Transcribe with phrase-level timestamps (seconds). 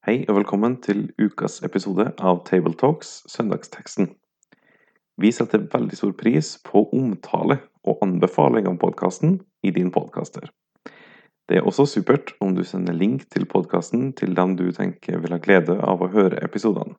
[0.00, 4.06] Hei og velkommen til ukas episode av Tabletalks Søndagsteksten.
[5.20, 10.48] Vi setter veldig stor pris på omtale og anbefaling av podkasten i din podkaster.
[11.44, 15.36] Det er også supert om du sender link til podkasten til dem du tenker vil
[15.36, 16.96] ha glede av å høre episodene.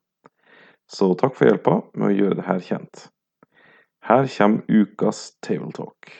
[0.86, 3.08] Så takk for hjelpa med å gjøre det her kjent.
[4.06, 6.14] Her kommer ukas Tabletalk.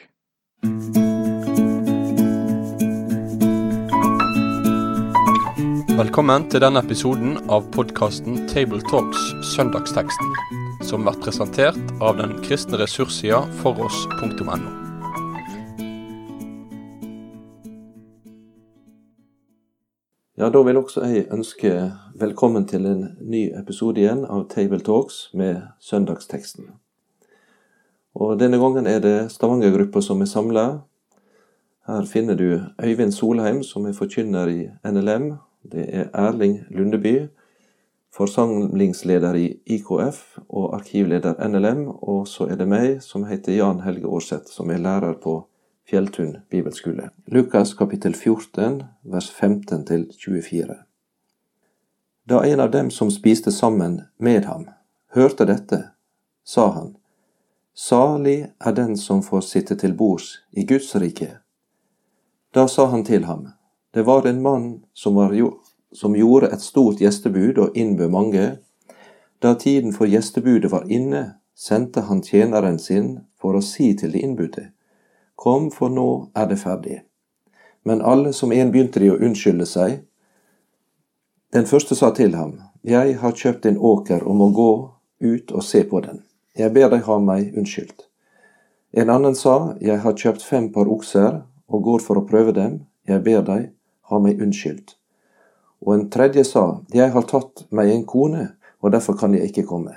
[5.92, 10.30] Velkommen til denne episoden av podkasten Tabletalks Søndagsteksten,
[10.88, 14.56] som blir presentert av den kristne ressurssida foross.no.
[20.40, 21.74] Ja, da vil også jeg ønske
[22.16, 26.72] velkommen til en ny episode igjen av Tabletalks med søndagsteksten.
[28.16, 30.68] Og Denne gangen er det Stavanger-gruppa som er samla.
[31.92, 35.34] Her finner du Øyvind Solheim, som er forkynner i NLM.
[35.64, 37.28] Det er Erling Lundeby,
[38.12, 41.88] forsamlingsleder i IKF og arkivleder NLM.
[41.88, 45.42] Og så er det meg, som heter Jan Helge Aarseth, som er lærer på
[45.90, 47.10] Fjelltun bibelskole.
[47.28, 50.76] Lukas kapittel 14, vers 15 til 24.
[52.30, 54.68] Da en av dem som spiste sammen med ham,
[55.14, 55.84] hørte dette,
[56.44, 56.96] sa han,
[57.74, 61.38] Salig er den som får sitte til bords i Guds rike.
[62.54, 63.48] Da sa han til ham,
[63.94, 65.36] det var en mann som, var,
[65.92, 68.46] som gjorde et stort gjestebud og innbød mange.
[69.44, 74.24] Da tiden for gjestebudet var inne, sendte han tjeneren sin for å si til de
[74.24, 74.72] innbudte,
[75.36, 77.00] Kom, for nå er det ferdig.
[77.84, 80.04] Men alle som en begynte de å unnskylde seg.
[81.52, 84.72] Den første sa til ham, Jeg har kjøpt en åker og må gå
[85.20, 86.22] ut og se på den.
[86.58, 88.08] Jeg ber deg ha meg unnskyldt.
[88.94, 92.86] En annen sa, Jeg har kjøpt fem par okser og går for å prøve dem.
[93.08, 93.72] Jeg ber deg,
[94.12, 94.96] ha meg unnskyldt.
[95.82, 98.52] Og en tredje sa, Jeg har tatt meg en kone,
[98.82, 99.96] og derfor kan jeg ikke komme.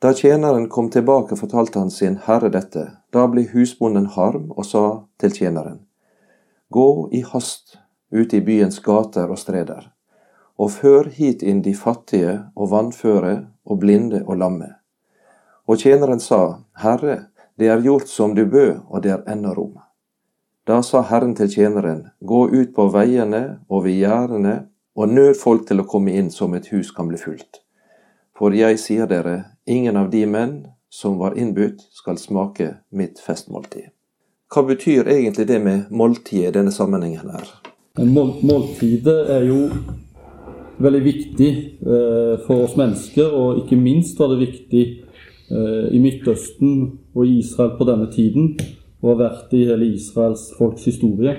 [0.00, 2.86] Da tjeneren kom tilbake, fortalte han sin herre dette.
[3.12, 4.84] Da ble husbonden harm og sa
[5.20, 5.80] til tjeneren,
[6.70, 7.76] Gå i hast
[8.10, 9.90] ut i byens gater og streder,
[10.56, 13.34] og før hit inn de fattige og vannføre
[13.66, 14.70] og blinde og lamme.
[15.66, 17.26] Og tjeneren sa, Herre,
[17.58, 19.76] det er gjort som du bød, og det er ennå rom.
[20.70, 24.52] Da sa Herren til tjeneren, Gå ut på veiene og ved gjerdene
[24.94, 27.58] og nød folk til å komme inn som et hus kan bli fulgt.
[28.38, 30.54] For jeg sier dere, ingen av de menn
[30.86, 33.90] som var innbudt, skal smake mitt festmåltid.
[34.50, 37.50] Hva betyr egentlig det med måltid i denne sammenhengen her?
[37.98, 39.64] Måltidet er jo
[40.78, 41.52] veldig viktig
[41.82, 44.84] eh, for oss mennesker, og ikke minst var det viktig
[45.50, 46.76] eh, i Midtøsten
[47.10, 48.54] og Israel på denne tiden,
[49.00, 51.36] og har vært i hele Israels folks historie.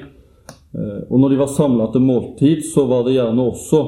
[0.73, 3.81] Eh, og når de var samla til måltid, så var det gjerne også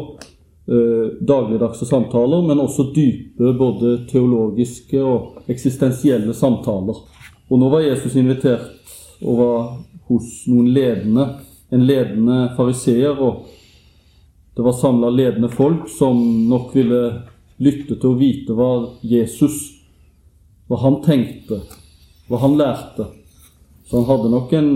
[0.67, 7.01] eh, dagligdagse samtaler, men også dype både teologiske og eksistensielle samtaler.
[7.49, 8.69] Og nå var Jesus invitert
[9.23, 9.59] og var
[10.09, 11.27] hos noen ledende,
[11.73, 13.47] en ledende fariseer, og
[14.53, 16.19] det var samla ledende folk som
[16.49, 17.01] nok ville
[17.63, 18.69] lytte til å vite hva
[19.01, 19.55] Jesus,
[20.69, 21.63] hva han tenkte,
[22.29, 23.07] hva han lærte.
[23.93, 24.69] Så han hadde nok en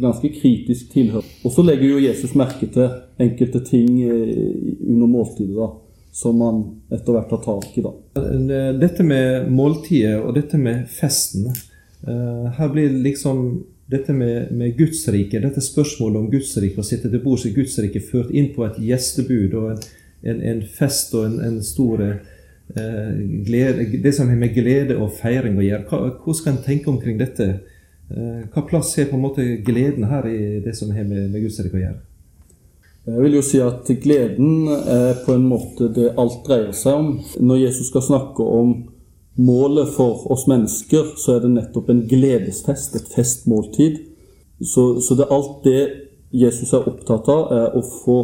[0.00, 1.22] ganske kritisk tilhør.
[1.46, 2.88] Og så legger jo Jesus merke til
[3.22, 5.68] enkelte ting under måltidet da,
[6.10, 6.58] som han
[6.90, 7.84] etter hvert tar tak i.
[7.84, 7.92] da.
[8.80, 11.46] Dette med måltidet og dette med festen
[12.02, 13.44] Her blir liksom
[13.86, 17.54] dette med, med Guds rike, dette spørsmålet om Guds rike, å sitte til bords i
[17.54, 19.80] Guds rike, ført inn på et gjestebud og en,
[20.26, 23.14] en, en fest og en, en stor eh,
[23.46, 25.86] glede, Det som har med glede og feiring å gjøre.
[26.18, 27.52] Hvordan skal en tenke omkring dette?
[28.08, 31.58] Hva plass er på en måte gleden her i det som har med, med Guds
[31.58, 32.02] rike å gjøre?
[33.06, 37.10] Jeg vil jo si at gleden er på en måte det alt dreier seg om.
[37.38, 38.72] Når Jesus skal snakke om
[39.38, 44.00] målet for oss mennesker, så er det nettopp en gledesfest, et festmåltid.
[44.58, 45.82] Så, så det alt det
[46.34, 48.18] Jesus er opptatt av, er å få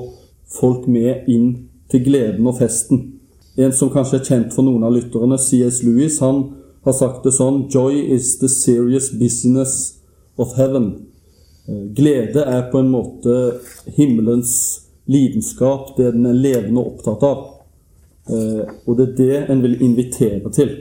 [0.50, 1.52] folk med inn
[1.92, 3.04] til gleden og festen.
[3.60, 5.82] En som kanskje er kjent for noen av lytterne, C.S.
[5.86, 6.42] Lewis, han
[6.84, 9.98] har sagt det sånn Joy is the serious business
[10.40, 10.92] of heaven.
[11.94, 13.36] Glede er på en måte
[13.96, 14.54] himmelens
[15.10, 17.44] lidenskap, det den er levende opptatt av.
[18.86, 20.72] Og det er det en vil invitere til.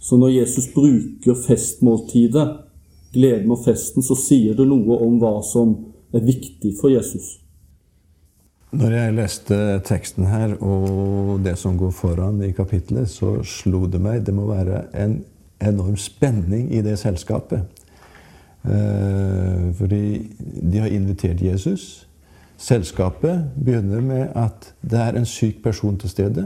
[0.00, 2.46] Så når Jesus bruker festmåltidet,
[3.12, 5.74] gleden og festen, så sier det noe om hva som
[6.14, 7.39] er viktig for Jesus.
[8.70, 13.98] Når jeg leste teksten her og det som går foran i kapitlet, så slo det
[14.02, 15.16] meg det må være en
[15.60, 17.66] enorm spenning i det selskapet.
[18.64, 20.04] Eh, fordi
[20.60, 22.06] de har invitert Jesus
[22.60, 26.42] Selskapet begynner med at det er en syk person til stede,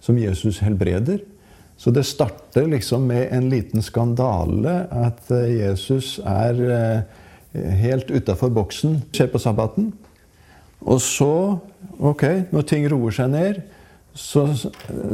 [0.00, 1.18] som Jesus helbreder.
[1.76, 8.48] Så det starter liksom med en liten skandale at eh, Jesus er eh, helt utafor
[8.48, 9.92] boksen, skjer på sabbaten.
[10.80, 11.58] Og så,
[11.98, 13.60] ok, når ting roer seg ned,
[14.18, 14.42] så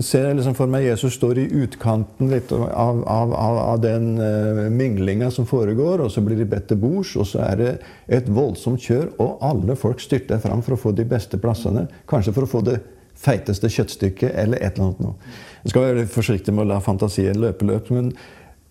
[0.00, 4.64] ser jeg liksom for meg Jesus står i utkanten litt av, av, av, den uh,
[4.72, 7.72] minglinga som foregår, og så blir de bedt til bords, og så er det
[8.16, 11.84] et voldsomt kjør, og alle folk styrter fram for å få de beste plassene.
[12.08, 12.78] Kanskje for å få det
[13.24, 15.34] feiteste kjøttstykket eller et eller annet noe.
[15.64, 18.12] Jeg skal være forsiktig med å la fantasien løpe løp, men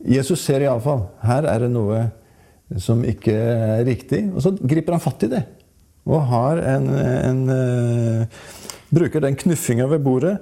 [0.04, 2.08] Jesus ser iallfall her er det noe
[2.82, 5.44] som ikke er riktig, og så griper han fatt i det.
[6.10, 8.42] Og har en, en uh,
[8.94, 10.38] bruker den knuffinga ved bordet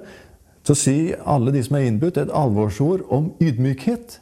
[0.62, 4.18] til å si alle de som er innbudt, et alvorsord om ydmykhet.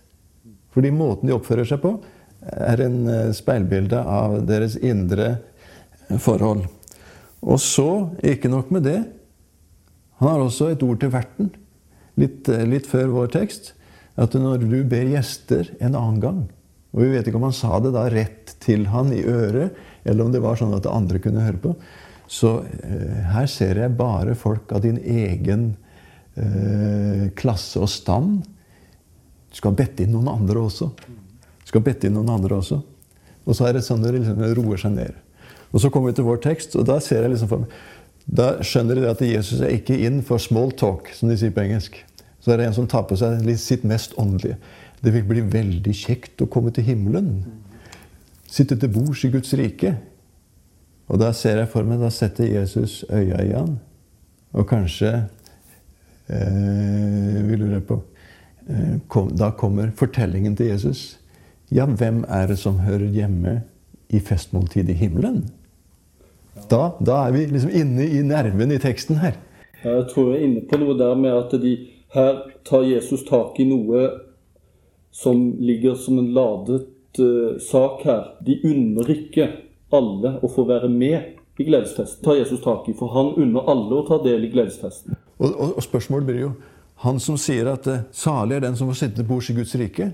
[0.73, 1.97] Fordi måten de oppfører seg på,
[2.41, 5.35] er en eh, speilbilde av deres indre
[6.23, 6.65] forhold.
[7.41, 7.89] Og så,
[8.25, 9.01] ikke nok med det,
[10.21, 11.51] han har også et ord til verten,
[12.21, 13.75] litt, eh, litt før vår tekst,
[14.21, 16.41] at når du ber gjester en annen gang
[16.91, 19.77] Og vi vet ikke om han sa det da rett til han i øret,
[20.11, 21.75] eller om det var sånn at andre kunne høre på.
[22.31, 25.71] Så eh, her ser jeg bare folk av din egen
[26.35, 28.43] eh, klasse og stand.
[29.51, 30.91] Du skal bette inn noen andre også.
[31.01, 32.83] Du skal bette inn noen andre også.
[33.47, 35.17] Og så er det sånn det liksom roer seg ned.
[35.71, 37.81] Og så kommer vi til vår tekst, og da ser jeg liksom for meg
[38.31, 41.65] da skjønner de at Jesus er ikke inn for small talk, som de sier på
[41.65, 41.97] engelsk.
[42.41, 44.59] Så er det en som tar på seg sitt mest åndelige.
[45.01, 47.43] Det vil bli veldig kjekt å komme til himmelen.
[48.51, 49.95] Sitte til bords i Guds rike.
[51.11, 53.77] Og da ser jeg for meg, da setter Jesus øya i han.
[54.51, 55.11] Og kanskje
[56.27, 58.01] eh, Vi lurer på
[58.67, 61.21] eh, kom, Da kommer fortellingen til Jesus.
[61.71, 63.61] Ja, hvem er det som hører hjemme
[64.11, 65.45] i festmåltid i himmelen?
[66.71, 69.39] Da, da er vi liksom inne i nerven i teksten her.
[69.85, 71.77] Jeg tror jeg er inne på noe der med at de,
[72.15, 74.09] her tar Jesus tak i noe
[75.15, 77.00] som ligger som en ladet uh,
[77.61, 78.37] sak her.
[78.47, 79.49] De unner ikke
[79.91, 82.25] alle å få være med i gledesfesten.
[82.25, 85.17] tar Jesus tak i, For han unner alle å ta del i gledesfesten.
[85.39, 86.53] Og, og, og spørsmålet blir jo
[87.01, 89.75] Han som sier at uh, salig er den som får sitte til bords i Guds
[89.81, 90.11] rike.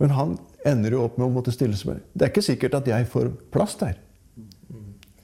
[0.00, 2.00] Men han ender jo opp med å måtte stille med.
[2.14, 3.98] Det er ikke sikkert at jeg får plass der.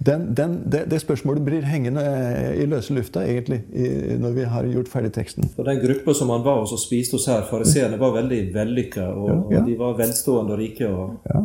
[0.07, 4.45] Den, den, det, det, spørsmålet blir hengende eh, i løse lufta, egentlig, i, når vi
[4.53, 5.49] har gjort ferdig teksten.
[5.57, 9.07] For Den gruppa som han var hos og spiste hos her, fariseerne, var veldig vellykka.
[9.15, 9.63] Og, ja, ja.
[9.63, 10.91] og, de var velstående og rike.
[10.91, 11.41] Og, ja.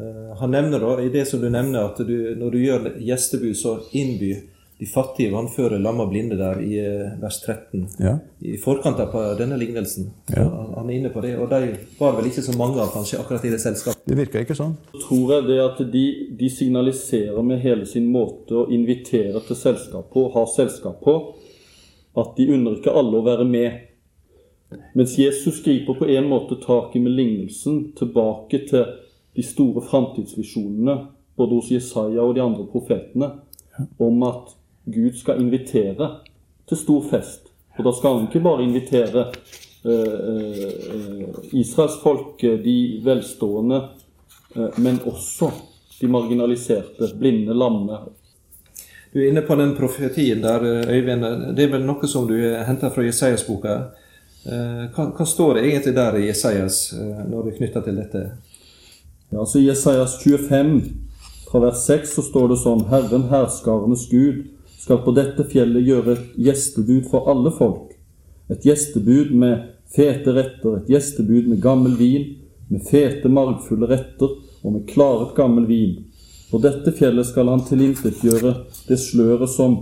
[0.00, 3.52] uh, han nevner da, i det som du nevner, at du, når du gjør gjestebud,
[3.60, 4.32] så innby
[4.78, 7.84] de fattige vannføre lamma blinde der i eh, vers 13.
[8.02, 8.16] Ja.
[8.42, 10.08] I forkant av denne lignelsen.
[10.34, 10.48] Ja.
[10.74, 11.36] Han er inne på det.
[11.38, 14.02] Og de var vel ikke så mange av kanskje akkurat i det selskapet.
[14.04, 14.74] Det virka ikke sånn.
[14.96, 16.04] Så tror jeg det at de,
[16.40, 21.16] de, signaliserer med hele sin måte å invitere til selskap på, ha selskap på,
[22.18, 23.78] at de unner ikke alle å være med.
[24.98, 28.90] Mens Jesus griper på en måte taket med lignelsen tilbake til
[29.34, 30.98] de store framtidsvisjonene
[31.38, 33.30] både hos Jesaja og de andre profetene
[34.02, 34.52] om at
[34.84, 36.08] Gud skal invitere
[36.68, 37.50] til stor fest.
[37.78, 39.26] Og da skal han ikke bare invitere
[39.84, 43.80] eh, eh, israelsfolket, de velstående,
[44.56, 45.50] eh, men også
[46.00, 47.98] de marginaliserte, blinde, lamme.
[49.12, 51.54] Du er inne på den profetien der, Øyvind.
[51.56, 52.34] Det er vel noe som du
[52.66, 53.76] henter fra Jesajas-boka.
[54.44, 58.24] Hva, hva, står det egentlig der i Jesajas når det er knytta til dette?
[59.30, 60.74] Ja, altså I Jesajas 25,
[61.46, 64.42] fra vers 6, så står det sånn Herren herskarenes Gud
[64.84, 67.94] skal på dette fjellet gjøre et gjestebud for alle folk.
[68.52, 72.26] Et gjestebud med fete retter, et gjestebud med gammel vin,
[72.68, 76.02] med fete, margfulle retter og med klaret gammel vin.
[76.50, 78.52] På dette fjellet skal han tilintetgjøre
[78.90, 79.78] det sløret som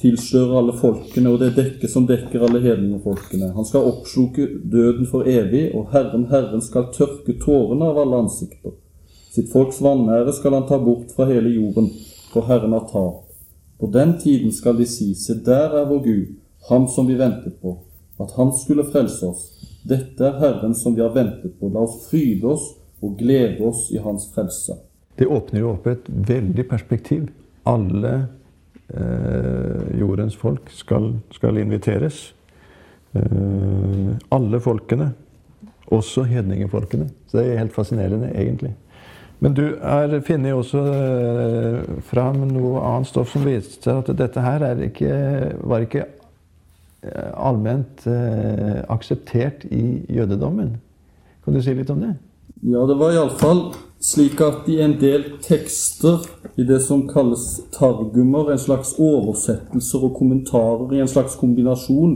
[0.00, 3.52] tilslører alle folkene, og det dekket som dekker alle hedningfolkene.
[3.54, 8.74] Han skal oppsluke døden for evig, og Herren, Herren skal tørke tårene av alle ansikter.
[9.30, 11.92] Sitt folks vanære skal han ta bort fra hele jorden,
[12.34, 13.29] for Herren har tap.
[13.80, 16.34] På den tiden skal de si, se der er vår Gud,
[16.68, 17.78] ham som vi ventet på,
[18.20, 19.46] at han skulle frelse oss.
[19.88, 21.70] Dette er Herren som vi har ventet på.
[21.72, 22.66] La oss fryde oss
[23.00, 24.76] og glede oss i hans frelse.
[25.16, 27.30] Det åpner jo opp et veldig perspektiv.
[27.68, 28.12] Alle
[28.92, 32.20] eh, jordens folk skal, skal inviteres.
[33.16, 35.10] Eh, alle folkene,
[35.88, 37.08] også hedningefolkene.
[37.26, 38.74] Så det er helt fascinerende, egentlig.
[39.40, 44.64] Men du har funnet også eh, fram noe annet stoff som viste at dette her
[44.84, 45.12] ikke,
[45.64, 50.74] var ikke eh, allment eh, akseptert i jødedommen.
[51.44, 52.14] Kan du si litt om det?
[52.60, 53.70] Ja, det var iallfall
[54.00, 56.24] slik at i en del tekster,
[56.56, 62.14] i det som kalles targummer, en slags oversettelser og kommentarer i en slags kombinasjon,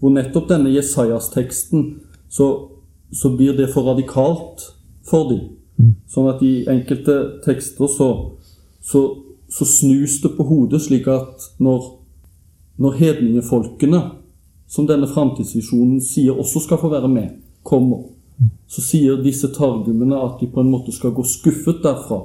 [0.00, 1.84] hvor nettopp denne Jesajas-teksten,
[2.28, 2.48] så,
[3.14, 4.66] så, blir det for radikalt
[5.06, 5.53] for dem.
[6.10, 8.08] Sånn at i enkelte tekster så,
[8.84, 9.02] så,
[9.50, 11.88] så snus det på hodet, slik at når,
[12.78, 14.02] når hedningefolkene,
[14.70, 17.34] som denne framtidsvisjonen sier også skal få være med,
[17.66, 18.06] kommer,
[18.70, 22.24] så sier disse targumene at de på en måte skal gå skuffet derfra.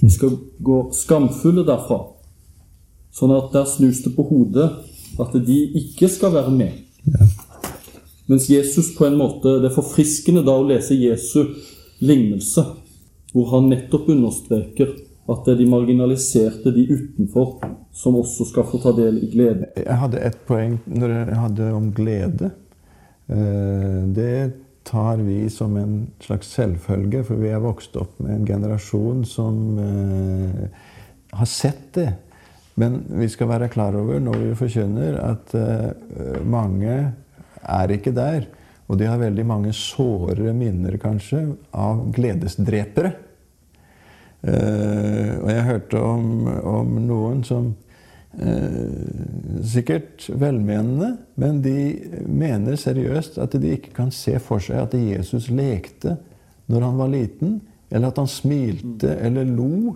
[0.00, 0.34] De skal
[0.64, 2.00] gå skamfulle derfra.
[3.14, 4.70] Sånn at der snus det på hodet
[5.22, 6.80] at de ikke skal være med.
[7.06, 7.28] Ja.
[8.26, 11.52] Mens Jesus på en måte Det er forfriskende da å lese Jesu
[12.00, 12.64] lignelse,
[13.34, 14.94] hvor han nettopp understreker
[15.30, 17.56] at det er de marginaliserte, de utenfor,
[17.94, 19.70] som også skal få ta del i glede.
[19.78, 22.50] Jeg hadde et poeng når jeg hadde om glede.
[23.32, 24.36] Eh, det
[24.84, 29.78] tar vi som en slags selvfølge, for vi er vokst opp med en generasjon som
[29.80, 30.66] eh,
[31.32, 32.10] har sett det.
[32.80, 36.98] Men vi skal være klar over når vi forkynner, at eh, mange
[37.64, 38.44] er ikke der.
[38.88, 43.14] Og de har veldig mange såre minner, kanskje, av gledesdrepere.
[44.44, 46.28] Eh, og jeg hørte om,
[46.68, 47.72] om noen som
[48.38, 51.94] Eh, sikkert velmenende, men de
[52.26, 56.16] mener seriøst at de ikke kan se for seg at Jesus lekte
[56.66, 57.52] når han var liten,
[57.94, 59.94] eller at han smilte eller lo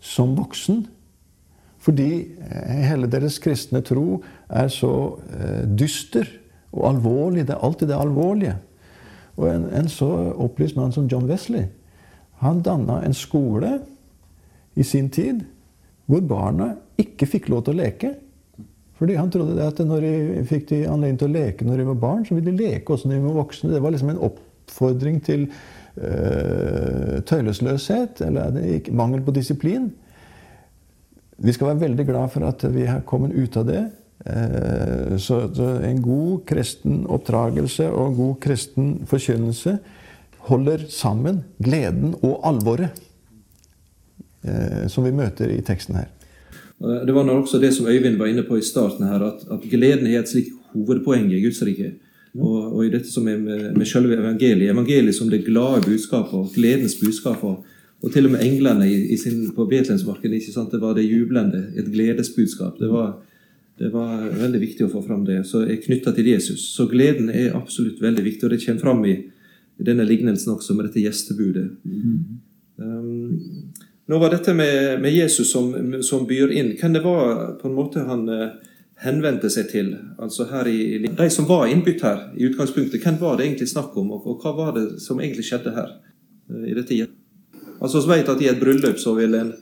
[0.00, 0.86] som voksen.
[1.84, 4.94] Fordi eh, hele deres kristne tro er så
[5.28, 6.30] eh, dyster
[6.72, 7.46] og alvorlig.
[7.46, 8.56] Det er alltid det alvorlige.
[9.36, 11.68] Og en, en så opplyst mann som John Wesley,
[12.40, 13.78] han danna en skole
[14.74, 15.44] i sin tid
[16.10, 18.14] hvor barna ikke fikk lov til å leke.
[19.00, 22.00] Fordi Han trodde at når de fikk de anledning til å leke når de var
[22.02, 23.72] barn, så ville de leke også når de var voksne.
[23.72, 25.46] Det var liksom en oppfordring til
[25.96, 28.58] øh, tøylesløshet eller
[28.92, 29.88] mangel på disiplin.
[31.40, 33.86] Vi skal være veldig glad for at vi har kommet ut av det.
[34.20, 35.46] Uh, så,
[35.84, 39.78] en god kristen oppdragelse og en god kristen forkynnelse
[40.50, 43.00] holder sammen gleden og alvoret
[44.44, 46.10] uh, som vi møter i teksten her.
[46.80, 50.06] Det var også det som Øyvind var inne på i starten her, at, at gleden
[50.06, 51.92] er et slikt hovedpoeng i Guds rike.
[52.38, 54.70] Og, og, i dette som er med, med selve evangeliet.
[54.70, 57.42] Evangeliet som det glade budskapet og gledens budskap.
[57.44, 57.64] Og,
[58.00, 61.90] og til og med englene i, i sin, på Betlehemsmarken det var det jublende, et
[61.92, 62.78] gledesbudskap.
[62.78, 63.18] Det var,
[63.80, 65.38] det var veldig viktig å få fram det.
[65.48, 66.66] Så er knytta til Jesus.
[66.74, 69.14] Så gleden er absolutt veldig viktig, og det kommer fram i,
[69.80, 71.62] denne lignelsen også med dette gjestebudet.
[71.88, 72.40] Mm.
[72.76, 73.70] Um,
[74.12, 75.70] nå var dette med, med Jesus som,
[76.04, 76.74] som, byr inn.
[76.76, 78.50] Hvem det var på en måte han eh,
[79.00, 79.94] henvendte seg til?
[80.20, 83.96] Altså her i, De som var innbytt her i utgangspunktet, hvem var det egentlig snakk
[83.96, 84.12] om?
[84.18, 85.96] Og, og hva var det som egentlig skjedde her?
[86.50, 87.00] Eh, i dette
[87.80, 89.54] Altså Vi vet at i et bryllup så vil en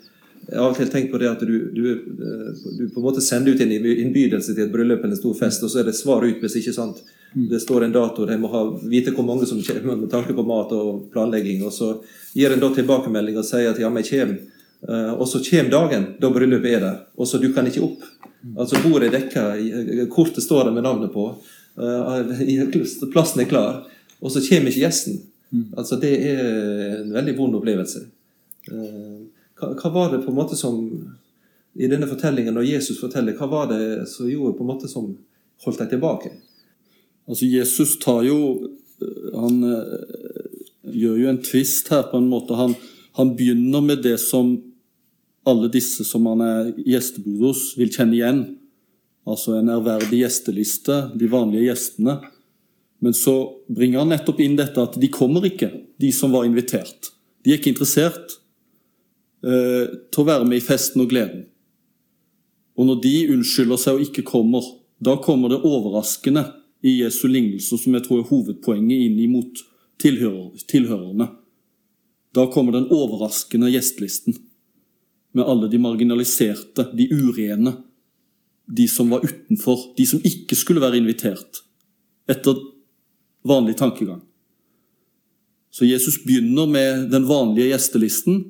[0.57, 3.53] av og til tenkt på det at du, du, eh, du, på en måte sender
[3.53, 6.25] ut en innbydelse til et bryllup eller en stor fest, og så er det svar
[6.25, 7.03] ut hvis ikke sant.
[7.35, 7.49] Mm.
[7.51, 10.47] Det står en dato, de må ha, vite hvor mange som kommer med tanke på
[10.49, 11.61] mat og planlegging.
[11.69, 11.91] Og så
[12.33, 14.39] gir en da tilbakemelding og sier at ja, vi kommer.
[14.79, 18.05] Uh, og så kommer dagen da bryllupet er der, og så dukker han ikke opp.
[18.47, 18.53] Mm.
[18.63, 19.47] Altså Bordet er dekka,
[20.13, 21.25] kortet står der med navnet på,
[21.83, 23.81] uh, plassen er klar,
[24.23, 25.19] og så kommer ikke gjesten.
[25.51, 25.65] Mm.
[25.83, 26.45] Altså Det er
[27.01, 28.05] en veldig vond opplevelse.
[29.59, 30.77] Hva, hva, var det på en måte som
[31.79, 35.11] i denne fortellingen, når Jesus forteller, hva var det som gjorde på en måte som
[35.65, 36.33] holdt deg tilbake?
[37.29, 38.39] Altså Jesus tar jo
[39.37, 40.55] Han eh,
[40.91, 42.57] gjør jo en tvist her, på en måte.
[42.59, 42.73] Han,
[43.15, 44.57] han, begynner med det som
[45.47, 48.41] alle disse som han er gjestebud hos, vil kjenne igjen.
[49.29, 52.17] Altså en ærverdig gjesteliste, de vanlige gjestene.
[52.99, 53.37] Men så
[53.71, 55.71] bringer han nettopp inn dette at de kommer ikke,
[56.03, 57.13] de som var invitert.
[57.45, 58.41] De er ikke interessert
[59.43, 61.45] til å være med i festen og gleden.
[62.79, 64.67] Og når de unnskylder seg og ikke kommer,
[65.03, 66.45] da kommer det overraskende
[66.87, 69.63] i Jesu lignelse, som jeg tror er hovedpoenget inn imot
[70.03, 71.29] tilhører, tilhørerne.
[72.35, 74.37] Da kommer den overraskende gjestelisten
[75.35, 77.75] med alle de marginaliserte, de urene,
[78.69, 81.63] de som var utenfor, de som ikke skulle være invitert,
[82.29, 82.59] etter
[83.49, 84.21] vanlig tankegang.
[85.71, 88.45] Så Jesus begynner med den vanlige gjestelisten,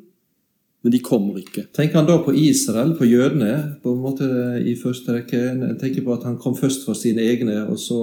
[0.88, 1.66] men de kommer ikke.
[1.76, 4.28] Tenker han da på Israel, på jødene, på en måte
[4.64, 5.42] i første rekke?
[5.82, 8.00] Tenker på at han kom først for sine egne, og så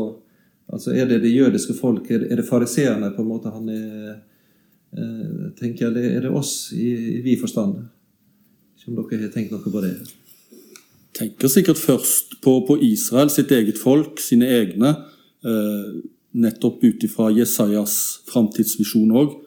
[0.70, 2.12] altså Er det det jødiske folk?
[2.12, 4.12] Er det fariseerne på en måte han er
[4.98, 7.88] eh, tenker jeg, Er det oss i, i vid forstand?
[8.78, 9.96] Ikke om dere har tenkt noe på det?
[11.16, 14.92] tenker sikkert først på, på Israel, sitt eget folk, sine egne.
[15.46, 15.94] Eh,
[16.36, 19.38] nettopp ut ifra Jesajas framtidsvisjon òg.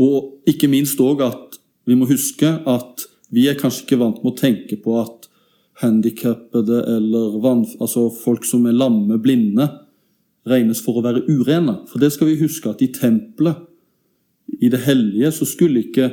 [0.00, 4.32] Og ikke minst òg at vi må huske at vi er kanskje ikke vant med
[4.32, 5.28] å tenke på at
[5.82, 9.66] handikappede eller vann, altså folk som er lamme, blinde,
[10.46, 11.80] regnes for å være urene.
[11.90, 13.64] For det skal vi huske at i tempelet,
[14.60, 16.10] i det hellige, så skulle ikke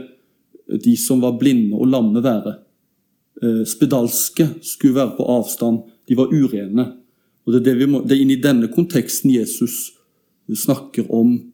[0.81, 2.55] de som var blinde og lamme, være.
[3.43, 5.83] Eh, spedalske skulle være på avstand.
[6.07, 6.87] De var urene.
[7.45, 9.91] Og Det er, det må, det er inni denne konteksten Jesus
[10.47, 11.50] snakker om,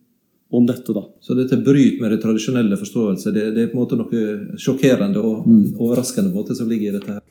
[0.50, 0.94] om dette.
[0.94, 1.04] da.
[1.20, 3.32] Så dette bryter med det tradisjonelle forståelse.
[3.36, 7.18] Det, det, er på en måte noe sjokkerende og overraskende måte som ligger i dette.
[7.18, 7.26] her.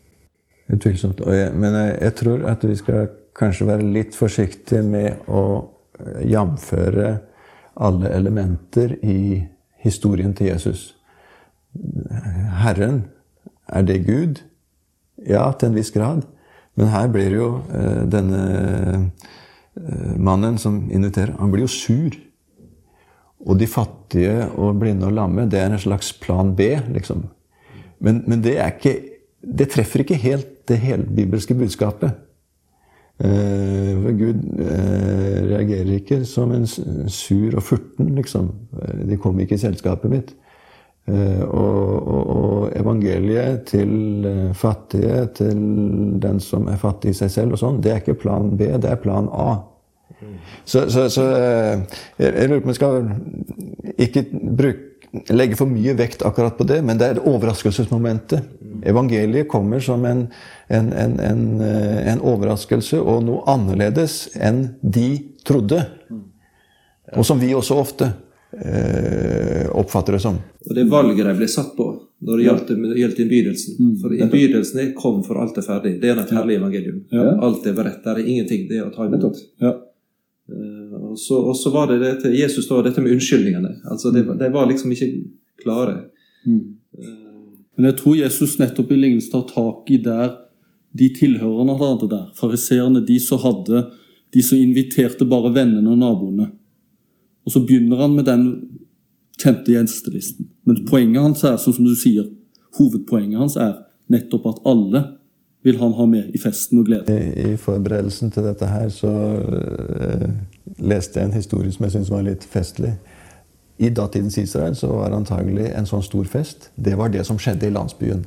[0.77, 1.23] Utvilsomt.
[1.25, 5.47] Og jeg, men jeg, jeg tror at vi skal kanskje være litt forsiktige med å
[6.27, 7.17] jamføre
[7.77, 9.45] alle elementer i
[9.85, 10.95] historien til Jesus.
[12.63, 13.05] Herren,
[13.69, 14.41] er det Gud?
[15.27, 16.25] Ja, til en viss grad.
[16.77, 18.43] Men her blir jo eh, denne
[19.77, 22.17] eh, mannen som inviterer, han blir jo sur.
[23.47, 27.27] Og de fattige og blinde og lamme, det er en slags plan B, liksom.
[28.03, 28.97] Men, men det, ikke,
[29.41, 32.11] det treffer ikke helt det helbibelske budskapet.
[33.23, 38.51] Eh, for Gud eh, reagerer ikke som en sur og furten, liksom.
[38.83, 40.35] Eh, De kom ikke i selskapet mitt.
[41.07, 45.63] Eh, Og, og, og evangeliet til eh, fattige, til
[46.21, 48.91] den som er fattig i seg selv, og sånn, det er ikke plan B, det
[48.91, 49.63] er plan A.
[50.65, 51.81] Så, så, så eh,
[52.19, 53.09] jeg lurer på om jeg skal
[54.07, 54.83] ikke bruke,
[55.33, 58.49] legge for mye vekt akkurat på det, men det er overraskelsesmomentet.
[58.87, 60.27] Evangeliet kommer som en,
[60.69, 65.09] en, en, en, eh, en overraskelse og noe annerledes enn de
[65.47, 65.83] trodde.
[67.15, 68.11] Og som vi også ofte
[68.57, 70.41] eh, oppfatter det som.
[70.67, 71.91] Og det valget de ble satt på
[72.27, 73.91] når det gjaldt, gjaldt innbydelsen.
[74.01, 76.01] For innbydelsen 'kom for alt er ferdig'.
[76.01, 77.05] Det er et herlig evangelium.
[77.13, 78.03] Alt er beredt.
[78.05, 79.37] Det er ingenting det er å ta imot.
[79.61, 79.75] Ja.
[80.51, 83.81] Eh, Og så, og så var det det til Jesus da, dette med unnskyldningene.
[83.91, 85.09] Altså, det, var- de var liksom ikke
[85.63, 85.97] klare.
[87.77, 90.37] Men jeg tror Jesus nettopp i lignelsen tar tak i der
[90.97, 92.29] de tilhørerne hadde der.
[92.39, 93.87] Fariseerne, de som hadde
[94.35, 96.49] De som inviterte bare vennene og naboene.
[97.47, 98.43] Og så begynner han med den
[99.39, 100.49] kjente gjestelisten.
[100.67, 102.27] Men poenget hans er, sånn som du sier,
[102.77, 103.77] hovedpoenget hans er
[104.13, 105.03] nettopp at alle
[105.67, 107.11] vil han ha med i festen og gleden.
[107.11, 110.27] I, I forberedelsen til dette her så uh,
[110.79, 112.95] leste jeg en historie som jeg syntes var litt festlig.
[113.83, 117.69] I datidens Israel så var antagelig en sånn stor fest Det var det som skjedde
[117.69, 118.23] i landsbyen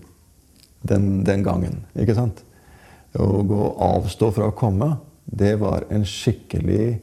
[0.86, 1.82] den, den gangen.
[1.98, 2.44] ikke sant?
[3.18, 4.94] Å gå og avstå fra å komme,
[5.26, 7.00] det var en skikkelig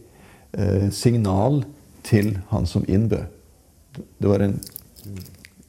[0.53, 1.65] eh, signal
[2.07, 3.27] til han som innbød.
[3.97, 4.61] Det var en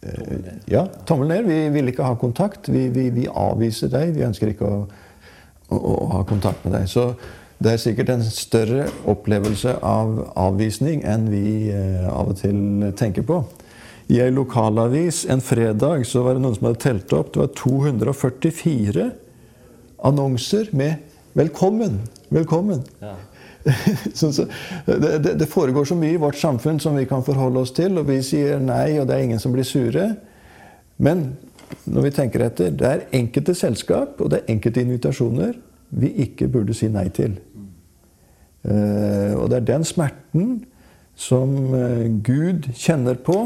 [0.08, 1.50] eh, Ja, tommel ned.
[1.50, 2.70] Vi vil ikke ha kontakt.
[2.72, 4.16] Vi, vi, vi avviser deg.
[4.18, 4.80] Vi ønsker ikke å,
[5.70, 6.90] å, å ha kontakt med deg.
[6.92, 7.12] Så
[7.58, 13.26] det er sikkert en større opplevelse av avvisning enn vi eh, av og til tenker
[13.28, 13.42] på.
[14.08, 17.34] I ei lokalavis en fredag så var det noen som hadde telt opp.
[17.34, 19.10] Det var 244
[20.08, 21.04] annonser med
[21.38, 22.00] 'Velkommen'.
[22.30, 22.84] Velkommen.
[23.02, 23.16] så,
[24.88, 28.08] det, det, foregår så mye i vårt samfunn som vi kan forholde oss til, og
[28.08, 30.10] vi sier nei, og det er ingen som blir sure.
[31.04, 31.30] Men
[31.86, 35.58] når vi tenker etter, det er enkelte selskap og det er enkelte invitasjoner
[35.90, 37.38] vi ikke burde si nei til.
[38.68, 40.58] Eh, og det er den smerten
[41.18, 43.38] som eh, Gud kjenner på,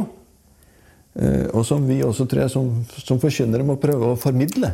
[1.19, 4.73] eh, og som vi også jeg som, som forkynnere må prøve å formidle.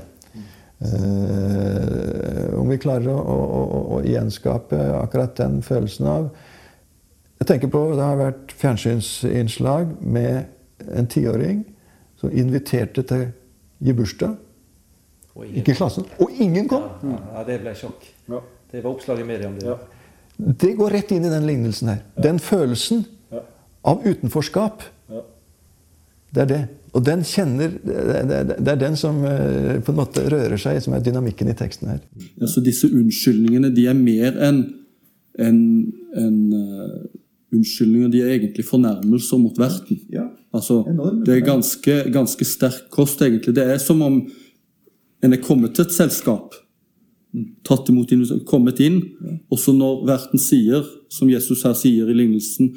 [0.77, 6.27] Eh, om vi klarer å, å, å, å gjenskape akkurat den følelsen av
[7.39, 10.45] Jeg tenker på Det har vært fjernsynsinnslag med
[10.93, 11.63] en tiåring
[12.21, 13.25] som inviterte til
[13.81, 14.37] gi bursdag.
[15.53, 16.05] Ikke i klassen.
[16.21, 16.87] Og ingen kom!
[17.05, 18.05] Ja, det ble sjokk.
[18.71, 19.75] Det var oppslag i media om det.
[20.37, 22.01] Det går rett inn i den lignelsen her.
[22.17, 23.05] Den følelsen
[23.85, 24.85] av utenforskap.
[26.33, 26.63] Det er det.
[26.95, 31.03] Og den kjenner Det er den som eh, på en måte rører seg, som er
[31.03, 32.01] dynamikken i teksten her.
[32.39, 34.63] Ja, så Disse unnskyldningene de er mer enn
[35.37, 35.59] en,
[36.17, 36.99] en, eh,
[37.53, 38.11] unnskyldninger.
[38.11, 39.99] De er egentlig fornærmelser mot verten.
[40.13, 40.25] Ja.
[40.55, 40.81] Altså,
[41.25, 43.55] det er ganske, ganske sterk kost, egentlig.
[43.55, 44.21] Det er som om
[45.23, 46.55] en er kommet til et selskap,
[47.67, 48.11] tatt imot
[48.49, 49.01] kommet inn,
[49.51, 52.71] og så når verten sier, som Jesus her sier i lignelsen,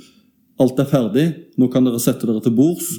[0.61, 2.91] alt er ferdig, nå kan dere sette dere til bords,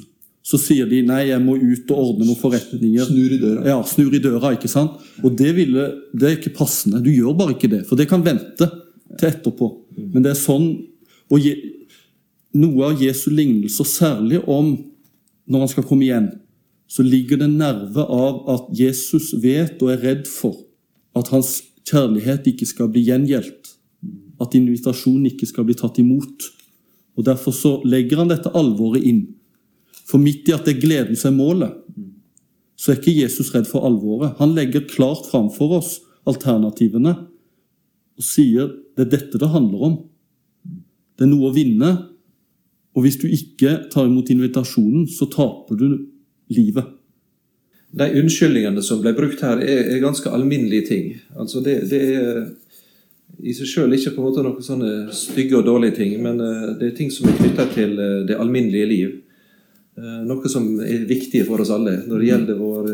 [0.42, 3.06] så sier de nei, jeg må ut og ordne noen forretninger.
[3.06, 3.66] Snur i døra.
[3.70, 4.98] Ja, snur i døra, ikke sant?
[5.22, 5.86] Og det, ville,
[6.18, 7.02] det er ikke passende.
[7.04, 8.68] Du gjør bare ikke det, for det kan vente
[9.20, 9.70] til etterpå.
[10.02, 10.72] Men det er sånn
[11.32, 11.46] og
[12.52, 14.74] Noe av Jesu lignelser, særlig om
[15.48, 16.26] når han skal komme igjen,
[16.92, 20.58] så ligger det nerve av at Jesus vet og er redd for
[21.16, 23.72] at hans kjærlighet ikke skal bli gjengjeldt.
[24.44, 26.50] At invitasjonen ikke skal bli tatt imot.
[27.16, 29.24] Og Derfor så legger han dette alvoret inn.
[30.10, 31.76] For midt i at det er gleden som er målet,
[32.76, 34.38] så er ikke Jesus redd for alvoret.
[34.40, 35.92] Han legger klart framfor oss
[36.30, 37.14] alternativene
[38.18, 40.00] og sier det er dette det handler om.
[41.18, 41.92] Det er noe å vinne,
[42.98, 45.88] og hvis du ikke tar imot invitasjonen, så taper du
[46.52, 46.90] livet.
[47.92, 51.08] De unnskyldningene som ble brukt her, er, ganske alminnelige ting.
[51.36, 55.68] Altså det, det, er i seg sjøl ikke på en måte noen sånne stygge og
[55.68, 59.18] dårlige ting, men uh, det er ting som er knytta til uh, det alminnelige liv.
[60.00, 62.94] Uh, noe som er viktig for oss alle når det gjelder våre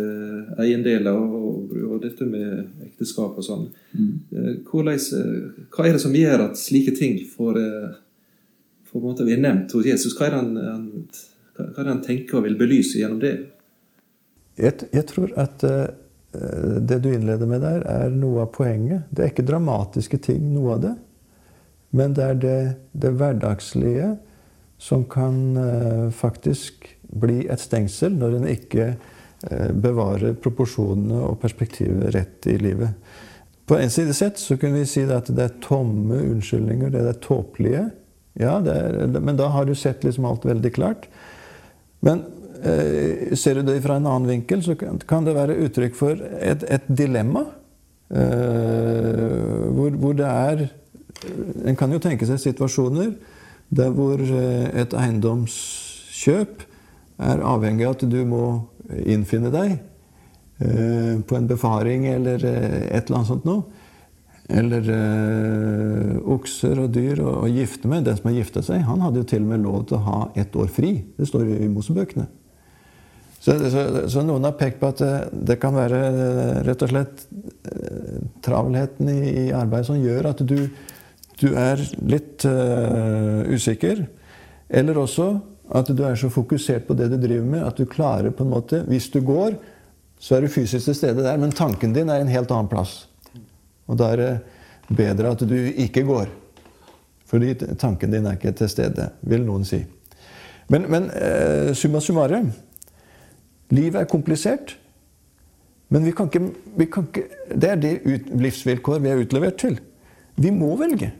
[0.63, 3.67] eiendeler og, og, og, dette med ekteskap og sånn.
[3.93, 4.63] Mm.
[4.65, 10.17] hva er det som gjør at slike ting får, en måte blir nevnt hos Jesus?
[10.17, 10.89] Hva er, det han, han,
[11.59, 13.35] hva er det han tenker og vil belyse gjennom det?
[14.57, 15.85] Jeg, jeg tror at uh,
[16.81, 19.05] det du innleder med der, er noe av poenget.
[19.13, 20.95] Det er ikke dramatiske ting, noe av det.
[21.97, 22.59] Men det er det,
[22.97, 24.15] det hverdagslige
[24.77, 26.85] som kan uh, faktisk
[27.17, 32.93] bli et stengsel når en ikke uh, bevarer proporsjonene og perspektivet rett i livet.
[33.67, 37.21] På en side sett så kunne vi si at det er tomme unnskyldninger, det er
[37.23, 37.87] tåpelige.
[38.37, 41.09] Ja, det er, men da har du sett liksom alt veldig klart.
[42.05, 42.23] Men
[42.63, 46.63] Eh, ser du det fra en annen vinkel, så kan det være uttrykk for et,
[46.65, 47.45] et dilemma.
[48.09, 50.69] Eh, hvor, hvor, det er
[51.67, 53.09] En kan jo tenke seg situasjoner
[53.69, 56.63] der hvor eh, et eiendomskjøp
[57.17, 58.43] er avhengig av at du må
[58.87, 59.79] innfinne deg
[60.57, 63.65] på en befaring eller et eller annet sånt noe.
[64.49, 64.87] Eller
[66.33, 68.07] okser og dyr å gifte med.
[68.07, 70.19] Den som har gifta seg, han hadde jo til og med lov til å ha
[70.33, 70.95] ett år fri.
[71.13, 72.25] Det står jo i Mosebøkene.
[73.47, 75.01] Så, så, så, noen har pekt på at
[75.31, 77.21] det, kan være eh, rett og slett
[77.69, 80.57] eh, travelheten i, i arbeidet som gjør at du,
[81.41, 84.05] du er litt uh, usikker.
[84.69, 85.29] Eller også
[85.77, 88.53] at du er så fokusert på det du driver med, at du klarer på en
[88.53, 89.57] måte Hvis du går,
[90.19, 93.05] så er du fysisk til stede der, men tanken din er en helt annen plass.
[93.87, 96.31] Og da er det bedre at du ikke går.
[97.27, 99.83] Fordi tanken din er ikke til stede, vil noen si.
[100.71, 102.51] Men, men uh, summa summarum
[103.71, 104.77] Livet er komplisert.
[105.91, 109.57] Men vi kan ikke, vi kan ikke Det er det ut, livsvilkår vi er utlevert
[109.59, 109.79] til.
[110.35, 111.11] Vi må velge.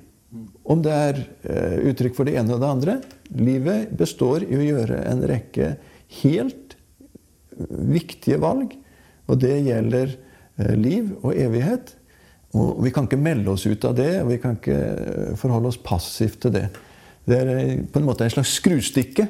[0.67, 2.97] Om det er uh, uttrykk for det ene og det andre.
[3.39, 5.75] Livet består i å gjøre en rekke
[6.21, 6.75] helt
[7.67, 8.75] viktige valg.
[9.27, 10.11] Og det gjelder
[10.59, 11.95] uh, liv og evighet.
[12.55, 15.71] Og vi kan ikke melde oss ut av det, og vi kan ikke eh, forholde
[15.71, 16.67] oss passivt til det.
[17.27, 19.27] Det er på en måte en slags skrustikke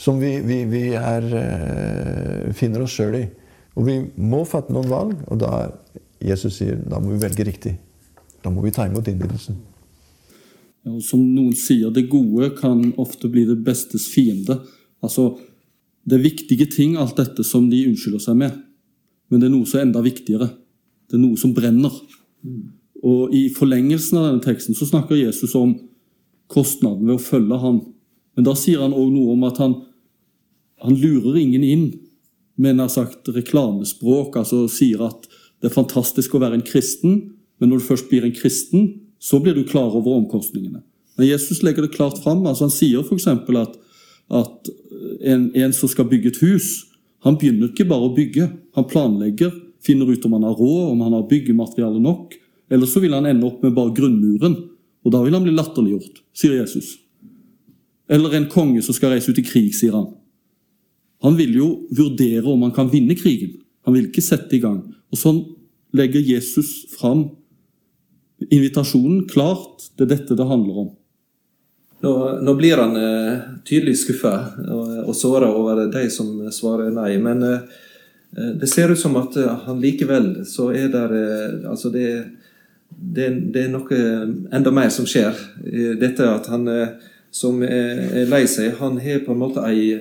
[0.00, 3.26] som vi, vi, vi er, eh, finner oss sjøl i.
[3.76, 5.68] Og vi må fatte noen valg, og da
[6.20, 7.76] Jesus sier da må vi velge riktig.
[8.40, 9.60] Da må vi ta imot innbydelsen.
[10.86, 14.60] Ja, som noen sier, det gode kan ofte bli det bestes fiende.
[15.04, 15.38] Altså,
[16.00, 18.54] Det er viktige ting, alt dette som de unnskylder seg med.
[19.28, 20.48] Men det er noe som er enda viktigere.
[21.06, 21.92] Det er noe som brenner.
[23.04, 25.74] Og I forlengelsen av denne teksten så snakker Jesus om
[26.48, 27.82] kostnaden ved å følge ham.
[28.34, 29.76] Men da sier han òg noe om at han
[30.80, 31.86] han lurer ingen inn
[32.60, 34.36] med nær sagt reklamespråk.
[34.40, 35.28] altså Sier at
[35.60, 37.20] det er fantastisk å være en kristen,
[37.60, 38.86] men når du først blir en kristen,
[39.20, 40.82] så blir du klar over omkostningene.
[41.16, 42.46] Men Jesus legger det klart fram.
[42.48, 43.26] Altså han sier f.eks.
[43.28, 43.74] at,
[44.32, 44.70] at
[45.20, 46.68] en, en, som skal bygge et hus,
[47.26, 48.46] han begynner ikke bare å bygge.
[48.78, 49.52] Han planlegger,
[49.84, 52.38] finner ut om han har råd, om han har byggemateriale nok.
[52.72, 54.56] Eller så vil han ende opp med bare grunnmuren,
[55.04, 56.94] og da vil han bli latterliggjort, sier Jesus.
[58.10, 60.08] Eller en konge som skal reise ut i krig, sier han.
[61.24, 63.58] Han vil jo vurdere om han kan vinne krigen.
[63.84, 64.80] Han vil ikke sette i gang.
[65.12, 65.42] Og Sånn
[65.96, 67.26] legger Jesus fram
[68.48, 69.90] invitasjonen klart.
[69.96, 70.90] Det er dette det handler om.
[72.00, 74.32] Nå, nå blir han eh, tydelig skuffa
[74.72, 77.12] og, og såra over de som svarer nei.
[77.20, 77.80] Men eh,
[78.60, 82.06] det ser ut som at eh, han likevel så er der eh, Altså det,
[82.88, 84.00] det, det, er noe
[84.54, 85.36] enda mer som skjer.
[86.00, 86.96] Dette at han eh,
[87.30, 90.00] som er lei seg, han har på en måte ei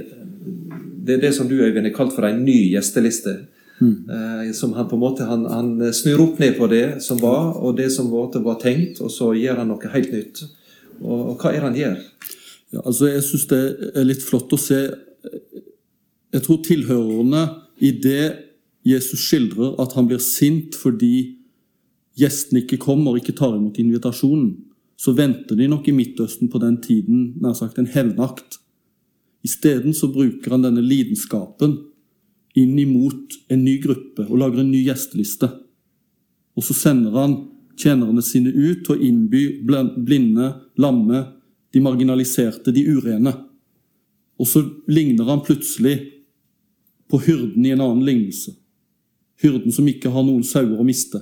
[1.10, 3.36] det er det som du Øyvind har kalt for en ny gjesteliste.
[3.80, 4.10] Mm.
[4.12, 7.54] Eh, som han på en måte han, han, snur opp ned på det som var,
[7.56, 10.44] og det som var tenkt, og så gjør han noe helt nytt.
[11.00, 11.98] Og, og hva er det han gjør?
[12.70, 13.64] Ja, altså Jeg syns det
[13.96, 14.78] er litt flott å se
[16.30, 17.44] Jeg tror tilhørerne
[17.82, 18.46] i det
[18.86, 21.40] Jesus skildrer, at han blir sint fordi
[22.20, 24.52] gjestene ikke kommer, og ikke tar imot invitasjonen,
[25.00, 28.60] så venter de nok i Midtøsten på den tiden nær sagt en hevnakt
[29.46, 31.78] Isteden så bruker han denne lidenskapen
[32.60, 35.50] inn imot en ny gruppe og lager en ny gjesteliste.
[36.58, 37.36] Og så sender han
[37.80, 41.24] tjenerne sine ut til å innby blinde, lamme,
[41.74, 43.34] de marginaliserte, de urene.
[44.40, 45.96] Og så ligner han plutselig
[47.10, 48.56] på hyrden i en annen lignelse.
[49.40, 51.22] Hyrden som ikke har noen sauer å miste,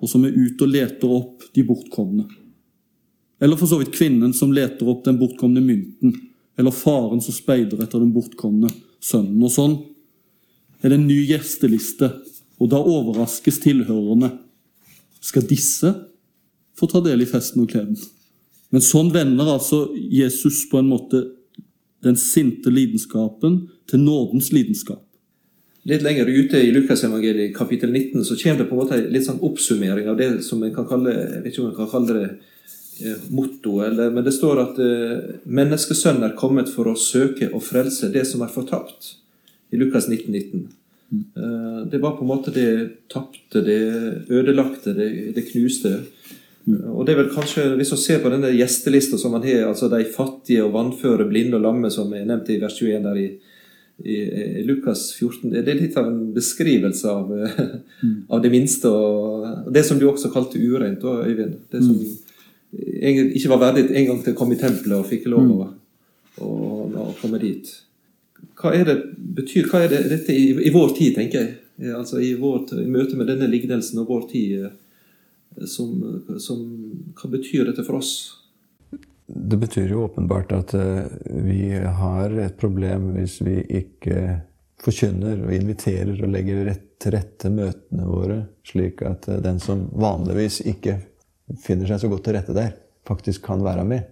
[0.00, 2.26] og som er ute og leter opp de bortkomne.
[3.40, 6.12] Eller for så vidt kvinnen som leter opp den bortkomne mynten,
[6.60, 8.68] eller faren som speider etter den bortkomne
[9.00, 9.40] sønnen.
[9.40, 9.78] Og sånn
[10.80, 12.12] er det en ny gjesteliste,
[12.60, 14.32] og da overraskes tilhørerne.
[15.20, 15.92] Skal disse
[16.76, 17.98] få ta del i festen og kleden?
[18.70, 21.24] Men sånn vender altså Jesus på en måte
[22.04, 25.02] den sinte lidenskapen til nådens lidenskap.
[25.88, 29.40] Litt lenger ute i Lukasevangeliet kapittel 19 så kommer det på en måte litt sånn
[29.44, 32.26] oppsummering av det som en kan kalle jeg vet ikke om en kan kalle det
[33.08, 38.12] eh, motto, men det står at eh, menneskesønnen er kommet for å søke og frelse
[38.12, 39.14] det som er fortapt.
[39.70, 40.68] I Lukas 19, 19.
[41.36, 43.80] Eh, det var på en måte det tapte, det
[44.30, 45.98] ødelagte, det, det knuste.
[46.70, 49.88] Og det er vel kanskje, Hvis vi ser på denne gjestelista som man har, altså
[49.88, 53.26] de fattige og vannføre, blinde og lamme, som er nevnt i vers 21 der i,
[54.04, 54.16] i,
[54.60, 58.16] i Lukas 14, det er litt av en beskrivelse av, mm.
[58.28, 58.92] av det minste.
[58.92, 61.58] og Det som du også kalte ureint, Øyvind.
[61.72, 63.34] Det som mm.
[63.34, 65.70] ikke var verdig en gang til å komme i tempelet og fikk lov å,
[66.44, 66.50] å,
[67.08, 67.72] å komme dit.
[68.60, 71.56] Hva er det betyr, hva er det, dette i, i vår tid, tenker jeg?
[71.96, 74.66] Altså i, vår, i møte med denne lignelsen og vår tid
[75.66, 75.94] som,
[76.38, 76.60] som,
[77.16, 78.12] Hva betyr dette for oss?
[79.26, 81.06] Det betyr jo åpenbart at eh,
[81.46, 84.40] vi har et problem hvis vi ikke
[84.82, 89.86] forkynner og inviterer og legger rett, til rette møtene våre, slik at eh, den som
[89.94, 90.98] vanligvis ikke
[91.62, 92.74] finner seg så godt til rette der,
[93.06, 94.10] faktisk kan være med.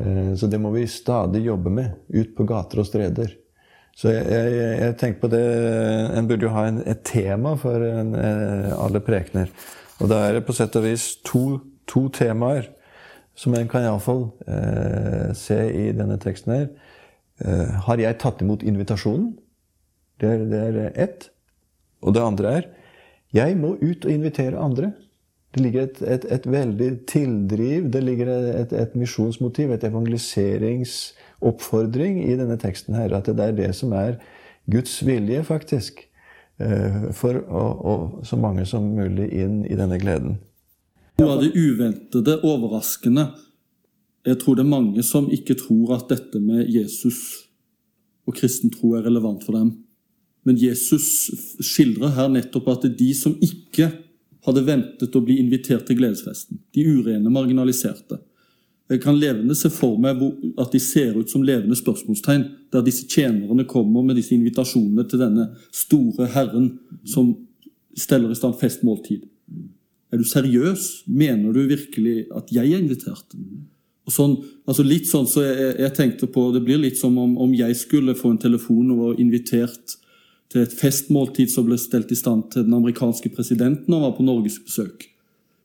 [0.00, 3.36] Eh, så det må vi stadig jobbe med, ut på gater og streder.
[3.96, 5.44] Så jeg, jeg, jeg tenker på det
[6.18, 8.12] En burde jo ha en, et tema for en,
[8.76, 9.52] alle prekener.
[10.02, 12.68] Og da er det på sett og vis to, to temaer
[13.36, 16.68] som en kan iallfall eh, se i denne teksten her.
[17.44, 19.34] Eh, har jeg tatt imot invitasjonen?
[20.20, 21.28] Det er, det er ett.
[22.04, 22.68] Og det andre er
[23.34, 24.92] jeg må ut og invitere andre.
[25.54, 29.84] Det ligger et, et, et veldig tildriv, det ligger et, et misjonsmotiv, et
[31.40, 33.12] evangeliseringsoppfordring i denne teksten her.
[33.14, 34.18] At det er det som er
[34.66, 36.06] Guds vilje, faktisk.
[36.58, 40.38] Eh, for å, å, så mange som mulig inn i denne gleden.
[41.18, 43.30] Noe av det uventede, overraskende
[44.26, 47.46] Jeg tror det er mange som ikke tror at dette med Jesus
[48.26, 49.84] og kristen tro er relevant for dem.
[50.42, 51.30] Men Jesus
[51.62, 53.92] skildrer her nettopp at det er de som ikke
[54.46, 58.18] hadde ventet å bli invitert til gledesfesten, de urene, marginaliserte,
[58.86, 60.20] jeg kan levende se for meg
[60.62, 65.22] at de ser ut som levende spørsmålstegn, der disse tjenerne kommer med disse invitasjonene til
[65.24, 66.68] denne store Herren
[67.06, 67.32] som
[67.98, 69.24] steller i stand festmåltid.
[70.12, 71.06] Er du seriøs?
[71.06, 73.34] Mener du virkelig at jeg er invitert?
[74.06, 74.36] Og sånn,
[74.70, 77.74] altså litt sånn så jeg, jeg, tenkte på, Det blir litt som om, om, jeg
[77.74, 79.96] skulle få en telefon og var invitert
[80.52, 84.14] til et festmåltid som ble stelt i stand til den amerikanske presidenten når han var
[84.20, 85.08] på norgesbesøk.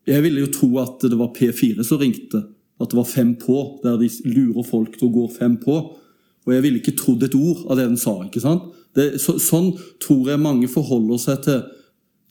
[0.09, 2.41] Jeg ville jo tro at det var P4 som ringte
[2.81, 5.77] at det var fem på, der de lurer folk til å gå fem på.
[6.41, 8.15] Og jeg ville ikke trodd et ord av det den sa.
[8.25, 8.69] ikke sant?
[8.97, 9.71] Det, så, sånn
[10.03, 11.61] tror jeg mange forholder seg til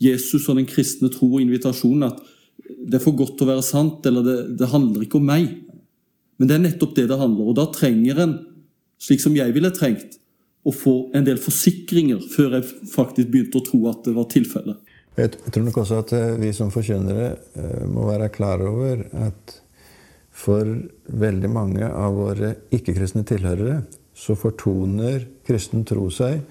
[0.02, 2.10] Jesus og den kristne tro og invitasjonen.
[2.10, 2.20] At
[2.80, 5.48] det er for godt til å være sant, eller det, det handler ikke om meg.
[6.40, 7.52] Men det er nettopp det det handler om.
[7.52, 8.38] Og da trenger en,
[9.00, 10.18] slik som jeg ville trengt,
[10.60, 14.80] å få en del forsikringer før jeg faktisk begynte å tro at det var tilfellet.
[15.16, 19.56] Jeg tror nok også at vi som forkynnere eh, må være klar over at
[20.30, 20.66] for
[21.20, 23.80] veldig mange av våre ikke-kristne tilhørere
[24.20, 26.42] så fortoner kristen tro seg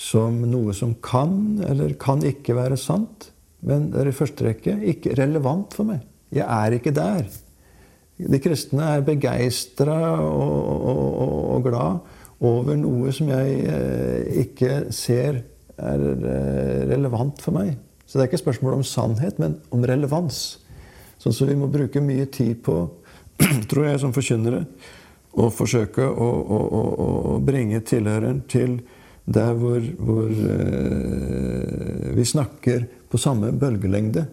[0.00, 3.30] som noe som kan eller kan ikke være sant.
[3.66, 6.04] Men det er i første rekke ikke relevant for meg.
[6.32, 7.26] Jeg er ikke der.
[8.20, 14.72] De kristne er begeistra og, og, og, og, glad over noe som jeg eh, ikke
[14.96, 15.42] ser
[15.80, 17.74] er eh, relevant for meg.
[18.06, 20.60] Så det er ikke spørsmål om sannhet, men om relevans.
[21.20, 22.78] Sånn som vi må bruke mye tid på
[23.70, 24.64] tror jeg, som forkynnere,
[25.40, 26.82] å forsøke å, å, å,
[27.34, 28.80] å bringe tilhøreren til
[29.30, 34.26] der hvor, hvor eh, vi snakker på samme bølgelengde.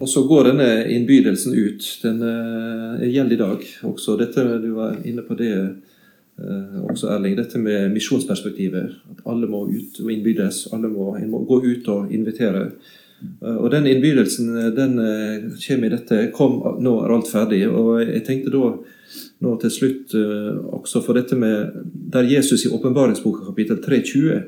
[0.00, 1.86] Og så går denne innbydelsen ut.
[2.02, 4.16] Den eh, gjelder i dag også.
[4.20, 7.36] Dette, du var inne på det eh, også, Erling.
[7.38, 8.96] Dette med misjonsperspektivet.
[9.12, 10.66] At alle må ut og innbydes.
[10.74, 12.70] Alle må, må gå ut og invitere.
[13.20, 17.64] Eh, og Den innbydelsen eh, den eh, kommer i dette Kom, nå er alt ferdig.
[17.68, 18.72] Og jeg tenkte da
[19.40, 20.12] nå til slutt
[20.76, 21.72] også for dette med
[22.12, 24.42] Der Jesus i åpenbaringsboka kapittel 320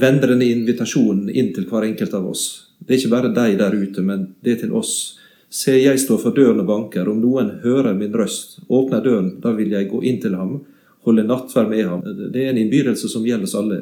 [0.00, 2.44] vender denne invitasjonen inn til hver enkelt av oss.
[2.78, 4.92] Det er ikke bare deg der ute, men det er til oss.
[5.50, 7.10] Se, jeg står for døren og banker.
[7.10, 10.60] Om noen hører min røst, åpner døren, da vil jeg gå inn til ham
[11.06, 12.02] holde nattverd med ham.
[12.32, 13.80] Det er en innbydelse som gjelder oss alle.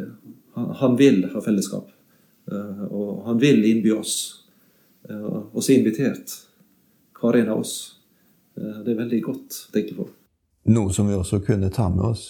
[0.80, 1.97] Han vil ha fellesskap, eh,
[2.48, 4.14] og han vil innby oss.
[5.08, 6.34] Oss og så invitert
[7.18, 7.74] hver en av oss.
[8.58, 10.08] Eh, det er veldig godt å tenke på.
[10.68, 12.24] Noe som vi også kunne ta med oss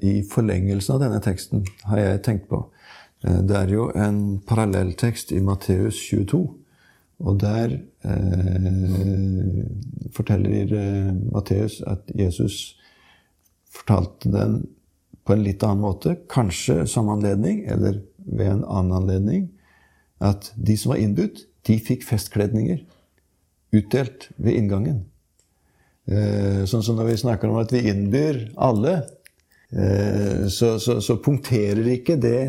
[0.00, 2.62] i forlengelsen av denne teksten, har jeg tenkt på.
[3.20, 6.40] Det er jo en parallelltekst i Matteus 22.
[7.18, 7.72] Og der
[8.06, 9.62] eh,
[10.14, 12.76] forteller eh, Matteus at Jesus
[13.74, 14.60] fortalte den
[15.26, 19.48] på en litt annen måte, kanskje som anledning, eller ved en annen anledning,
[20.20, 22.80] at de som var innbudt, de fikk festkledninger
[23.76, 25.02] utdelt ved inngangen.
[26.08, 28.94] Eh, sånn som når vi snakker om at vi innbyr alle,
[29.70, 32.40] eh, så, så, så punkterer ikke det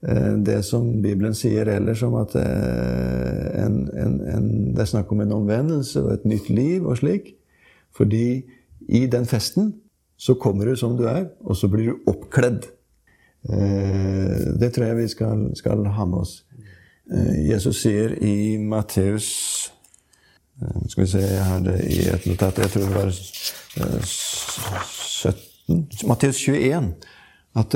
[0.00, 5.20] Eh, det som Bibelen sier ellers om at en, en, en, det er snakk om
[5.20, 7.34] en omvendelse og et nytt liv og slik.
[7.96, 8.42] Fordi
[8.88, 9.74] i den festen
[10.20, 12.70] så kommer du som du er, og så blir du oppkledd.
[13.48, 16.34] Eh, det tror jeg vi skal, skal ha med oss.
[17.42, 19.26] Jesus sier i Matteus
[20.86, 22.58] Skal vi se, jeg har det i et notat.
[22.62, 23.10] Jeg tror det var
[24.06, 26.92] 17 Matteus 21
[27.58, 27.74] at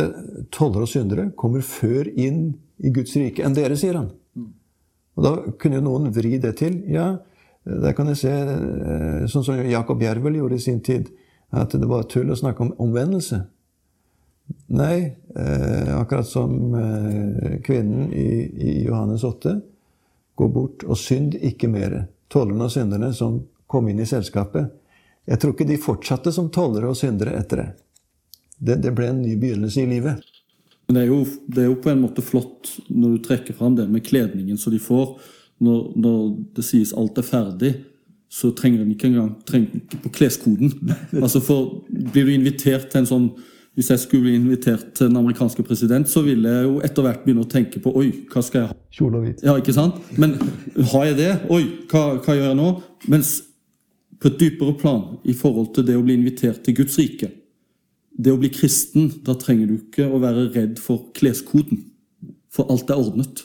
[0.55, 4.12] toller og syndere kommer før inn i Guds rike enn dere, sier han.
[5.14, 6.81] Og Da kunne jo noen vri det til.
[6.90, 7.18] Ja,
[7.64, 11.11] der kan jeg se, eh, sånn som Jakob Jervel gjorde i sin tid,
[11.53, 13.46] at det var tull å snakke om omvendelse.
[14.74, 18.28] Nei, eh, akkurat som eh, kvinnen i,
[18.68, 19.61] i, Johannes 8.
[20.35, 22.07] Gå bort og synd ikke mere.
[22.33, 23.38] Tollerne og synderne som
[23.70, 24.72] kom inn i selskapet.
[25.24, 27.70] Jeg tror ikke de fortsatte som tollere og syndere etter det
[28.64, 30.20] det, det, ble en ny begynnelse i livet.
[30.87, 33.76] Men det er, jo, det er, jo, på en måte flott når du trekker fram
[33.78, 35.16] det med kledningen som de får.
[35.64, 36.20] Når, når
[36.57, 37.72] det sies alt er ferdig,
[38.33, 40.72] så trenger en ikke engang trenger ikke på kleskoden.
[41.22, 43.28] Altså for Blir du invitert til en sånn
[43.74, 47.24] Hvis jeg skulle bli invitert til den amerikanske president, så ville jeg jo etter hvert
[47.24, 48.76] begynne å tenke på Oi, hva skal jeg ha?
[48.94, 49.42] Kjole og hvit.
[49.42, 49.98] Ja, ikke sant?
[50.20, 50.37] Men
[50.92, 51.32] har jeg det?
[51.50, 52.68] Oi, hva, hva gjør jeg nå?
[53.10, 53.32] Mens
[54.22, 57.32] på et dypere plan i forhold til det å bli invitert til Guds rike,
[58.14, 61.82] det å bli kristen, da trenger du ikke å være redd for kleskoden.
[62.54, 63.42] For alt er ordnet.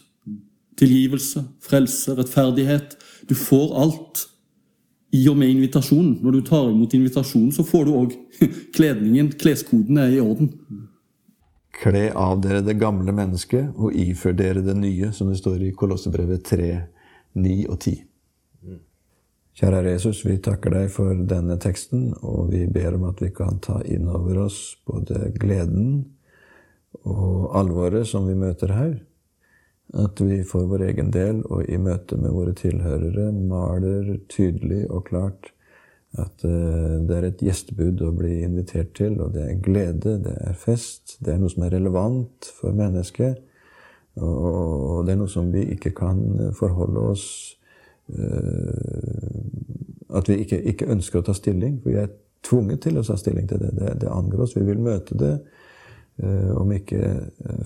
[0.78, 2.94] Tilgivelse, frelse, rettferdighet.
[3.26, 4.28] Du får alt
[5.12, 6.20] i og med invitasjonen.
[6.24, 8.16] Når du tar imot invitasjonen, så får du òg
[8.76, 9.32] kledningen.
[9.40, 10.52] Kleskoden er i orden.
[11.80, 15.74] Kle av dere det gamle mennesket og ifør dere det nye, som det står i
[15.78, 16.70] Kolossebrevet 3,
[17.40, 17.98] 9 og 10.
[19.60, 23.58] Kjære Jesus, vi takker deg for denne teksten, og vi ber om at vi kan
[23.60, 26.06] ta inn over oss både gleden
[27.04, 28.94] og alvoret som vi møter her.
[29.98, 35.08] At vi for vår egen del og i møte med våre tilhørere maler tydelig og
[35.10, 35.54] klart
[36.18, 40.34] at eh, det er et gjestebud å bli invitert til, og det er glede, det
[40.42, 43.46] er fest, det er noe som er relevant for mennesket,
[44.20, 47.28] og det er noe som vi ikke kan forholde oss
[48.18, 51.80] Eh, at vi ikke, ikke, ønsker å ta stilling.
[51.84, 52.14] For vi er
[52.46, 53.74] tvunget til å ta stilling til det.
[53.78, 54.56] Det, det angår oss.
[54.58, 55.36] Vi vil møte det.
[56.24, 57.14] Eh, om ikke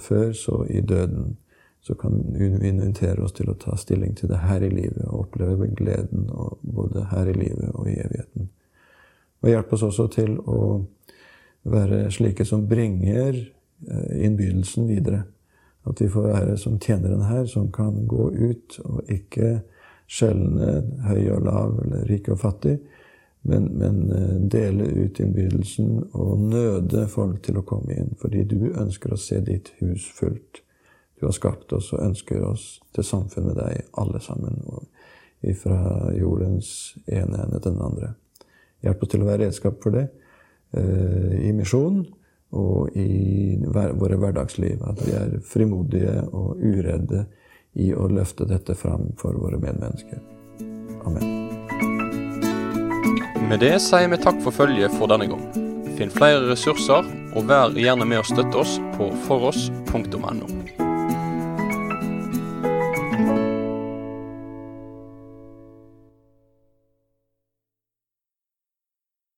[0.04, 1.36] før, så i døden.
[1.84, 5.26] Så kan vi invitere oss til å ta stilling til det her i livet og
[5.26, 6.30] oppleve gleden
[6.62, 8.48] både her i livet og i evigheten.
[9.43, 10.62] Og hjelpe oss også til å
[11.67, 13.36] være slike som bringer
[14.15, 15.26] innbydelsen videre.
[15.84, 19.58] At vi får være som tjeneren her, som kan gå ut og ikke
[20.08, 22.78] skjelne høy og lav eller rik og fattig,
[23.43, 28.69] men, men eh, dele ut innbydelsen og nøde folk til å komme inn, fordi du
[28.72, 30.62] ønsker å se ditt hus fullt.
[31.24, 34.58] Du har skapt oss og ønsker oss til samfunn med deg, alle sammen.
[34.68, 34.84] og
[35.56, 38.10] Fra jordens ene ende til den andre.
[38.84, 40.04] Hjelp oss til å være redskap for det
[40.76, 42.04] eh, i misjonen
[42.60, 44.84] og i våre hverdagsliv.
[44.84, 47.24] At vi er frimodige og uredde
[47.80, 50.20] i å løfte dette fram for våre medmennesker.
[51.08, 51.24] Amen.
[53.48, 55.48] Med det sier vi takk for følget for denne gang.
[55.96, 60.83] Finn flere ressurser, og vær gjerne med å støtte oss på foross.no.